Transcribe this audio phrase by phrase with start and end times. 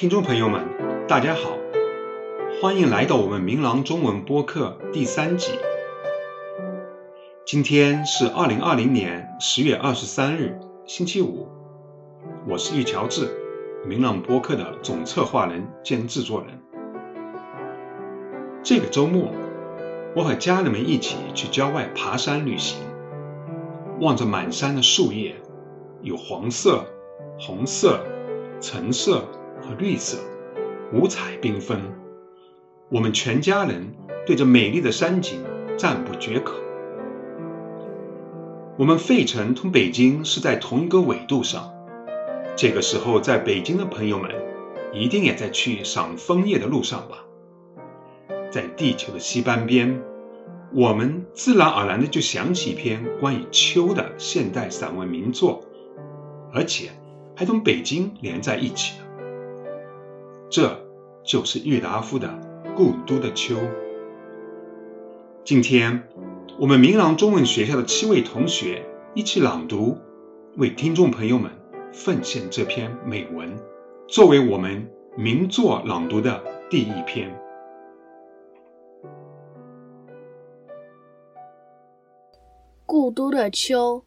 [0.00, 0.66] 听众朋友们，
[1.06, 1.58] 大家好，
[2.58, 5.52] 欢迎来到我们明朗中文播客第三集。
[7.44, 11.46] 今天是二零二零年十月二十三日，星期五。
[12.48, 13.28] 我是玉乔治，
[13.84, 16.58] 明朗播客的总策划人兼制作人。
[18.62, 19.28] 这个周末，
[20.16, 22.78] 我和家人们一起去郊外爬山旅行，
[24.00, 25.36] 望着满山的树叶，
[26.00, 26.86] 有黄色、
[27.38, 28.00] 红色、
[28.62, 29.24] 橙色。
[29.60, 30.18] 和绿色，
[30.92, 31.80] 五彩缤纷。
[32.88, 33.94] 我们全家人
[34.26, 35.44] 对着美丽的山景
[35.76, 36.54] 赞不绝口。
[38.76, 41.72] 我们费城同北京是在同一个纬度上，
[42.56, 44.30] 这个时候在北京的朋友们
[44.92, 47.18] 一定也在去赏枫叶的路上吧？
[48.50, 50.02] 在地球的西半边，
[50.74, 55.62] 我们自然而然的就想起一篇关于秋的现代散文名作，
[56.52, 56.90] 而且
[57.36, 59.06] 还同北京连在一起了。
[60.50, 60.84] 这
[61.22, 62.26] 就是郁达夫的
[62.74, 63.54] 《故都的秋》。
[65.44, 66.02] 今天，
[66.58, 68.84] 我们明朗中文学校的七位同学
[69.14, 69.96] 一起朗读，
[70.56, 71.52] 为听众朋友们
[71.92, 73.56] 奉献这篇美文，
[74.08, 77.30] 作为我们名作朗读的第一篇。
[82.84, 84.02] 《故都的秋》，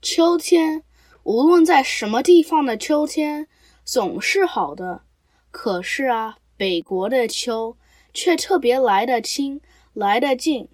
[0.00, 0.84] 秋天，
[1.24, 3.48] 无论在什么地方的秋天。
[3.84, 5.02] 总是好的，
[5.50, 7.76] 可是啊，北国的秋
[8.14, 9.60] 却特别来得轻，
[9.92, 10.68] 来得近，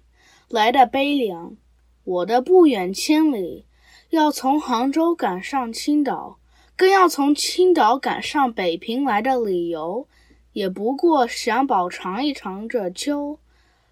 [0.47, 1.57] 来得悲凉。
[2.03, 3.65] 我的不远千里，
[4.11, 6.39] 要从杭州赶上青岛，
[6.77, 10.07] 更要从青岛赶上北平来的理由，
[10.53, 13.37] 也不过想饱尝一尝这秋，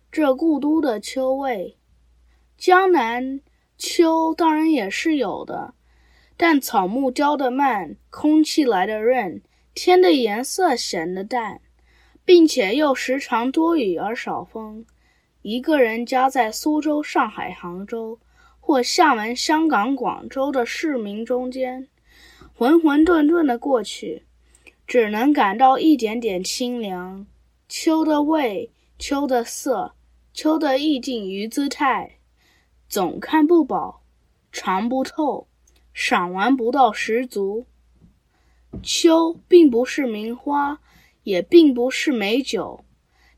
[0.10, 1.78] 这故都的秋味。
[2.58, 3.42] 江南
[3.78, 5.74] 秋当然也是有的。
[6.42, 9.42] 但草木凋得慢，空气来得润，
[9.74, 11.60] 天的颜色显得淡，
[12.24, 14.86] 并且又时常多雨而少风。
[15.42, 18.18] 一个人家在苏州、上海、杭州，
[18.62, 21.90] 或厦门、香港、广州的市民中间，
[22.56, 24.24] 浑浑沌沌的过去，
[24.88, 27.28] 只能感到一点点清凉。
[27.68, 29.94] 秋的味，秋的色，
[30.34, 32.12] 秋的意境与姿态，
[32.88, 34.04] 总看不饱，
[34.54, 35.49] 尝不透。
[36.02, 37.66] 赏玩不到十足。
[38.82, 40.80] 秋并不是名花，
[41.24, 42.86] 也并不是美酒，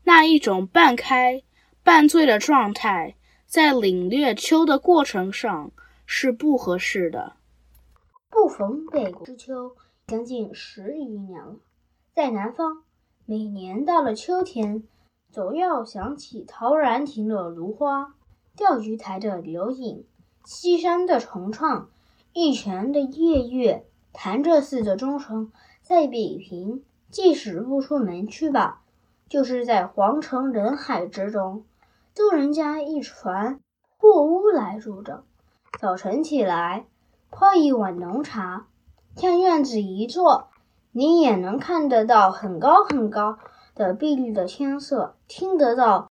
[0.04, 1.42] 那一种半开
[1.82, 5.72] 半醉的状态，在领略秋的过程上
[6.06, 7.32] 是不合适的。
[8.30, 9.74] 不逢北国之秋，
[10.06, 11.56] 将近十余年了。
[12.14, 12.84] 在南方，
[13.26, 14.84] 每年到了秋天，
[15.32, 18.14] 总要想起陶然亭的芦花，
[18.56, 20.06] 钓鱼台的柳影，
[20.44, 21.90] 西山的重唱。
[22.34, 23.84] 一泉的夜月，
[24.14, 28.80] 潭柘寺的钟声，在北平，即使不出门去吧，
[29.28, 31.66] 就是在皇城人海之中，
[32.14, 33.60] 都人家一船
[33.98, 35.24] 破屋来住着。
[35.78, 36.86] 早晨起来，
[37.30, 38.66] 泡一碗浓茶，
[39.14, 40.48] 向院子一坐，
[40.92, 43.38] 你也能看得到很高很高
[43.74, 46.10] 的碧绿的天色，听得到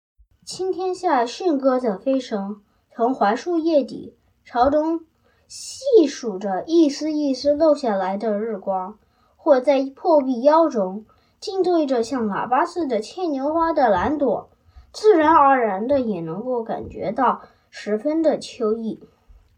[0.45, 2.61] 青天下驯鸽的飞声，
[2.95, 4.15] 从槐树叶底
[4.45, 5.01] 朝东。
[5.47, 8.97] 细数着一丝一丝漏下来的日光，
[9.35, 11.05] 或在破壁腰中
[11.39, 14.49] 静对着像喇叭似的牵牛花的蓝朵，
[14.91, 19.03] 自然而然的也能够感觉到十分的秋意。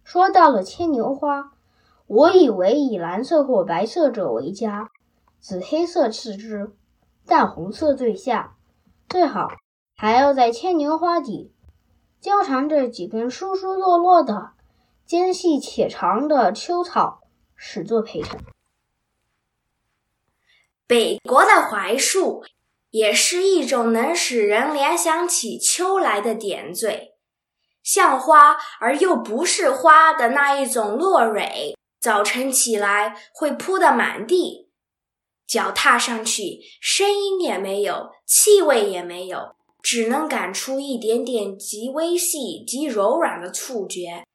[0.03, 1.53] 说到了牵牛花，
[2.07, 4.89] 我以为以蓝色或白色者为佳，
[5.39, 6.71] 紫黑色次之，
[7.25, 8.55] 淡红色最下，
[9.07, 9.47] 最好
[9.95, 11.53] 还要在牵牛花底
[12.19, 14.51] 交缠着几根疏疏落落的。
[15.07, 17.21] 尖细且长的秋草，
[17.55, 18.43] 始作陪衬。
[20.85, 22.43] 北国的槐树，
[22.89, 27.13] 也是一种能使人联想起秋来的点缀，
[27.81, 34.69] 像花而又不是花的那一种落蕊，早晨起来会铺得满地，
[35.47, 44.25] 脚踏上去，声音也没有，气味也没有，只能感出一点点极微细、极柔软的触觉。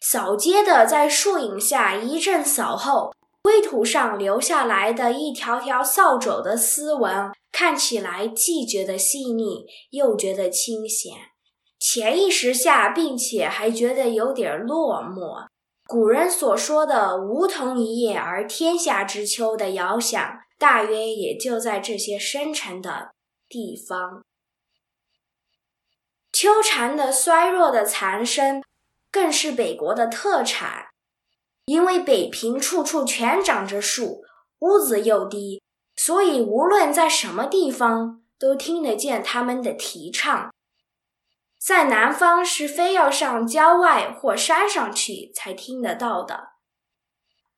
[0.00, 3.12] 扫街的在树影下一阵扫后，
[3.42, 11.14] 灰土上留下来的一条条扫帚的丝纹，看起来既觉得细腻，又觉得清闲。
[11.80, 15.46] 潜意识下，并且还觉得有点落寞。
[15.86, 23.12] 古人所说的“梧桐一叶而天下知秋”的遥想，大约也就在这些深沉的
[23.48, 24.22] 地方。
[26.32, 28.62] 秋蝉的衰弱的残声。
[29.10, 30.88] 更是北国的特产，
[31.66, 34.22] 因为北平处处全长着树，
[34.60, 35.62] 屋子又低，
[35.96, 40.52] 所以无论在什么地方都听得见他们的啼唱。
[41.58, 46.50] 在南方是非要上郊外或山上去才听得到的。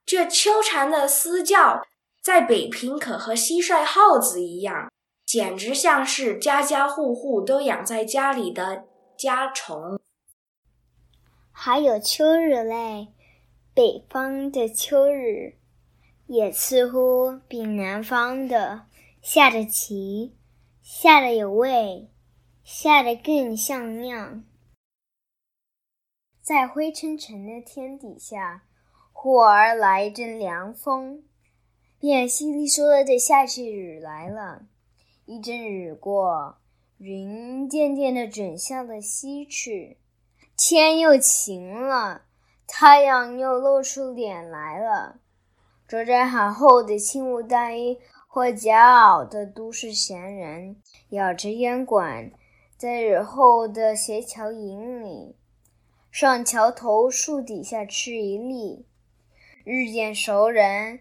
[0.07, 1.83] 这秋蝉的嘶叫，
[2.23, 4.91] 在北平可和蟋蟀、耗子一样，
[5.27, 8.85] 简直像是家家户户都养在家里的
[9.17, 10.01] 家虫。
[11.63, 13.09] 还有秋日嘞，
[13.75, 15.57] 北方的秋日
[16.27, 18.87] 也似乎比南方的
[19.21, 20.35] 下得齐，
[20.81, 22.09] 下得有味，
[22.65, 24.43] 下得更像样。
[26.41, 28.63] 在灰沉沉的天底下。
[29.13, 31.23] 忽而来一阵凉风，
[31.99, 34.63] 便稀里嗦的下起雨来了。
[35.27, 36.57] 一阵雨过，
[36.97, 39.99] 云渐渐的转向了西去，
[40.63, 42.21] 天又晴了，
[42.67, 45.17] 太阳又露出脸来了。
[45.89, 47.99] 着着很厚的轻雾大衣
[48.29, 50.77] 或夹袄的都市闲人，
[51.09, 52.31] 咬着烟管，
[52.77, 55.35] 在雨后的斜桥影里，
[56.11, 58.85] 上桥头树底下吃一粒。
[59.65, 61.01] 日渐熟人，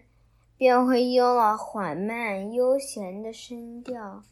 [0.56, 4.22] 便会用了缓慢悠闲的声调，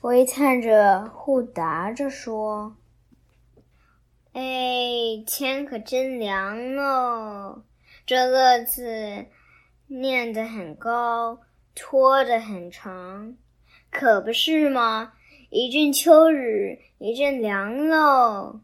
[0.00, 2.74] 微叹着，互答着说
[4.38, 7.64] ：“哎，天可真凉喽！
[8.06, 9.26] 这个字
[9.88, 11.40] 念得很高，
[11.74, 13.34] 拖得很长，
[13.90, 15.14] 可不是吗？
[15.50, 18.60] 一阵秋雨，一阵凉喽。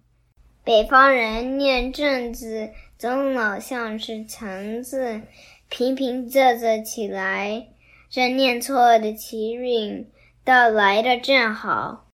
[0.62, 5.22] 北方人念正字。”总老像是橙字，
[5.68, 7.66] 平平仄仄起来，
[8.08, 10.08] 这念错的奇韵
[10.44, 12.06] 倒来的正好。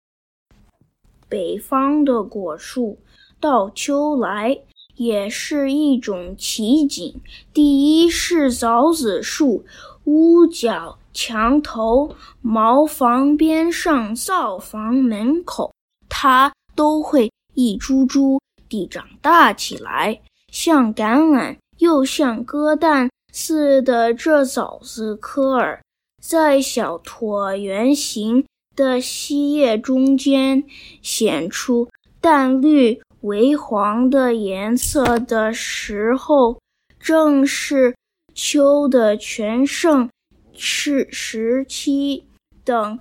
[1.27, 2.99] 北方的果树
[3.39, 4.59] 到秋来
[4.95, 7.21] 也是一种奇景。
[7.53, 9.63] 第一是枣子树，
[10.03, 15.73] 屋角、墙头、茅房边上、灶房门口，
[16.09, 20.19] 它都会一株株地长大起来。
[20.51, 25.81] 像橄榄又像鸽蛋似的这枣子科儿，
[26.21, 28.43] 在小椭圆形
[28.75, 30.63] 的细叶中间
[31.01, 31.87] 显出
[32.19, 36.59] 淡绿为黄的颜色的时候，
[36.99, 37.95] 正是
[38.33, 40.09] 秋的全盛
[40.53, 42.25] 时时期。
[42.63, 42.99] 等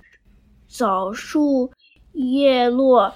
[0.67, 1.71] 枣树
[2.13, 3.13] 叶落，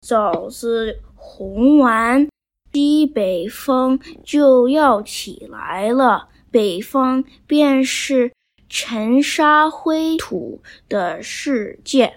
[0.00, 2.28] 枣子红完。
[2.72, 8.32] 西北风就要起来了，北方便是
[8.68, 12.16] 尘沙灰土的世界，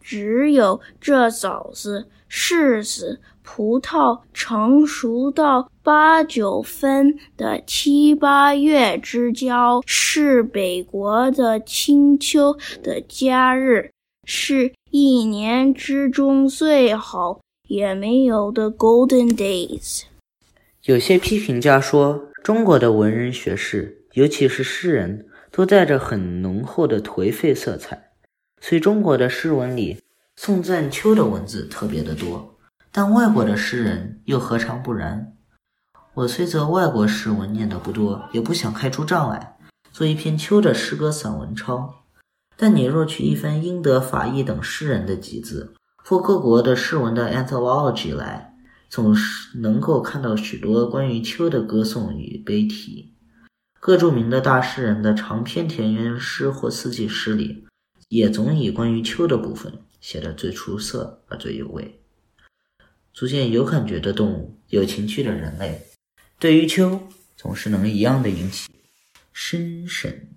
[0.00, 13.90] 只有这枣子、柿子、葡萄成熟到八九分的七八月之交，是北国的清秋的佳日，
[14.24, 17.40] 是一年之中最好。
[17.70, 20.02] 也没有的 golden days。
[20.86, 28.10] 有些批评家说，中国的文人学士，尤其是诗人，都带着很浓厚的颓废色彩，
[28.60, 29.98] 所以中国的诗文里
[30.42, 32.56] 颂赞秋的文字特别的多。
[32.90, 35.36] 但外国的诗人又何尝不然？
[36.14, 39.58] 我虽则外国诗文念的不多，也不想开出障碍，
[39.92, 42.06] 做一篇秋的诗歌散文抄。
[42.56, 48.54] 但你若取一番英德法意等诗人的集子，或各国的诗文的 anthology 来，
[48.88, 53.14] 总是能够看到许多关于秋的歌颂与悲题。
[53.78, 57.66] 各著名的大诗人的长篇田园诗或四季诗里，
[58.08, 62.00] 也总以关于秋的部分写得最出色而最有味。
[63.12, 65.86] 逐渐有感觉的动物，有情趣的人类，
[66.38, 68.70] 对于秋总是能一样的引起
[69.32, 70.30] 深深、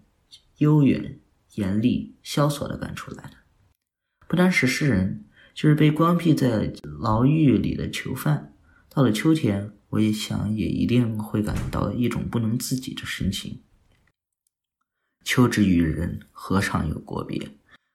[0.57, 1.19] 悠远、
[1.55, 3.37] 严厉、萧索的感触来的。
[4.27, 5.25] 不单是诗人。
[5.55, 8.55] 就是被关闭在牢狱里的囚犯，
[8.89, 13.61] 到了秋天，我也想也一定会感到一种不能自己的神情。
[15.23, 17.51] 秋之于人，何尝有过别？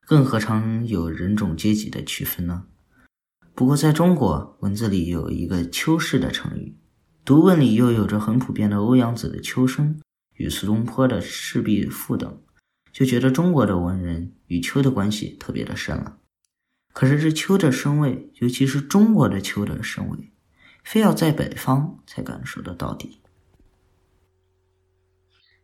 [0.09, 2.65] 更何尝有人种阶级的区分呢？
[3.55, 6.79] 不过，在中国文字里有一个“秋氏”的成语，
[7.27, 9.97] 读文里又有着很普遍的欧阳子的《秋声》
[10.37, 12.41] 与苏东坡的《赤壁赋》等，
[12.91, 16.17] 就觉得中国的文人与秋的关系特别的深了。
[16.95, 20.33] 可是这秋的声味，尤其是中国的秋的声味，
[20.83, 23.21] 非要在北方才感受得到底。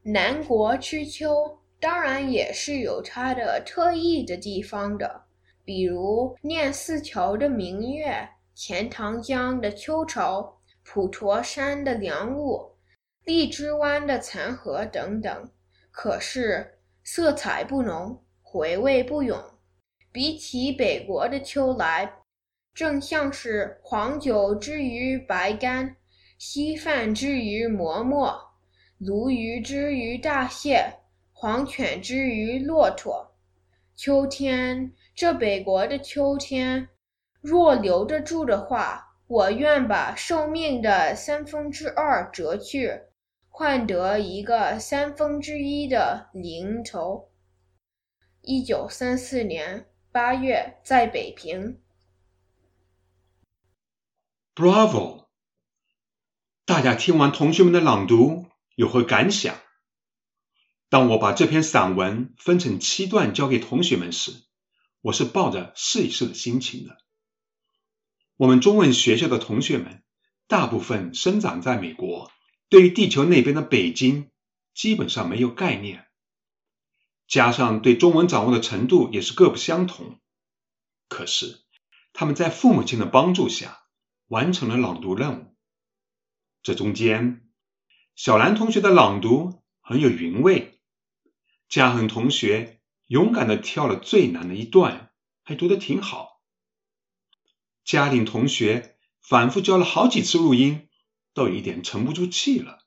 [0.02, 5.22] 南国之秋，当然也是有它的特异的地方的，
[5.64, 12.76] 比如念四桥的明月、钱塘江的秋潮、普陀山的凉雾、
[13.24, 15.50] 荔枝湾的残荷等等。
[15.90, 19.38] 可是色彩不浓，回味不永。
[20.10, 22.10] 比起北国的秋来，
[22.72, 25.96] 正像是黄酒之于白干，
[26.38, 28.36] 稀饭之于馍馍，
[28.98, 30.84] 鲈鱼之于大蟹，
[31.34, 33.36] 黄犬之于骆驼。
[33.94, 36.88] 秋天，这北国的秋天，
[37.42, 43.02] 若留得住的话，我愿把寿命的三分之二折去，
[43.50, 47.30] 换得一个三分之一的零头。
[48.40, 49.86] 一九三四年。
[50.14, 51.80] 八月在北平。
[54.54, 55.24] Bravo！
[56.64, 59.56] 大家听完同学们的朗读有何感想？
[60.88, 64.32] 当我把这篇散文分成七段交给同学们时，
[65.00, 66.98] 我是抱着试一试的心情的。
[68.36, 70.02] 我们中文学校的同学们
[70.46, 72.30] 大部分生长在美国，
[72.68, 74.30] 对于地球那边的北京
[74.72, 76.06] 基本上没有概念。
[77.26, 80.20] 加上对中文掌握的程度也是各不相同，
[81.08, 81.60] 可是
[82.12, 83.82] 他们在父母亲的帮助下
[84.28, 85.56] 完成了朗读任务。
[86.62, 87.48] 这中间，
[88.14, 90.73] 小兰同学的朗读很有韵味，
[91.74, 95.12] 嘉恒同学勇敢的跳了最难的一段，
[95.42, 96.40] 还读得挺好。
[97.82, 100.88] 嘉玲同学反复教了好几次录音，
[101.32, 102.78] 都有一点沉不住气了。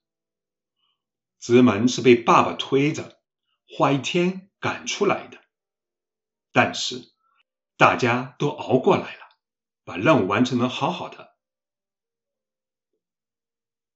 [1.38, 3.22] 直门是被爸爸推着。
[3.67, 5.41] 花一天赶出来的，
[6.53, 7.12] 但是
[7.75, 9.27] 大家都熬过来了，
[9.84, 11.36] 把任务完成的好好的。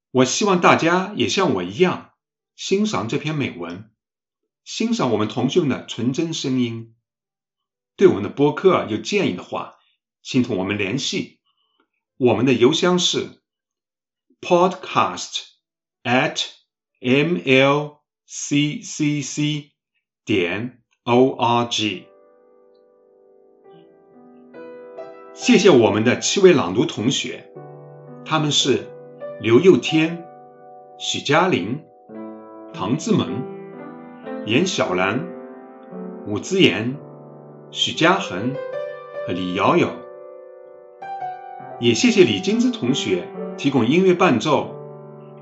[0.09, 2.13] 我希望大家也像我一样
[2.57, 3.90] 欣赏这篇美文，
[4.73, 6.95] 欣赏我们同学们的纯真声音。
[7.97, 9.75] 对我们的播客有建议的话，
[10.23, 11.41] 请同我们联系。
[12.15, 13.41] 我们的邮箱是
[14.39, 15.41] podcast
[16.03, 16.45] at
[17.01, 17.97] ml。
[18.25, 19.71] c c c
[20.23, 22.07] 点 o r g，
[25.33, 27.51] 谢谢我们的七位朗读同学，
[28.23, 28.87] 他们是
[29.41, 30.25] 刘佑天、
[30.97, 31.83] 许嘉玲、
[32.73, 33.43] 唐志萌、
[34.45, 35.27] 严小兰、
[36.27, 36.95] 武之言、
[37.71, 38.53] 许嘉恒
[39.25, 39.89] 和李瑶瑶。
[41.79, 44.75] 也谢谢李金枝同学提供音乐伴奏，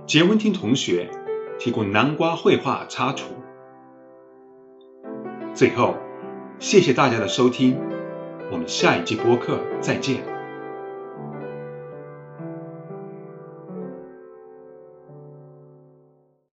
[0.06, 1.10] 杰文婷同学。
[1.62, 3.36] 提供南瓜绘画插图。
[5.53, 5.96] 最后，
[6.58, 7.77] 谢谢大家的收听，
[8.50, 10.38] 我们下一集播客再见。